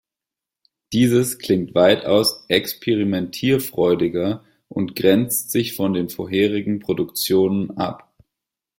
[0.93, 8.11] Dieses klingt weitaus experimentierfreudiger und grenzt sich von den vorherigen Produktionen ab.